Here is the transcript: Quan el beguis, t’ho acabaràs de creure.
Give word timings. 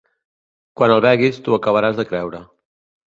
Quan 0.79 0.93
el 0.95 1.03
beguis, 1.07 1.37
t’ho 1.49 1.57
acabaràs 1.59 2.01
de 2.01 2.07
creure. 2.13 2.41